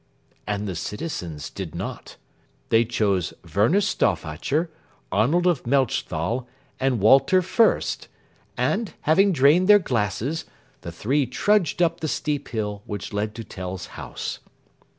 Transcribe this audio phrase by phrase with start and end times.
[0.47, 2.17] _"And the citizens did not.
[2.69, 4.71] They chose Werner Stauffacher,
[5.11, 6.47] Arnold of Melchthal,
[6.79, 8.07] and Walter Fürst,
[8.57, 10.45] and, having drained their glasses,
[10.81, 14.39] the three trudged up the steep hill which led to Tell's house.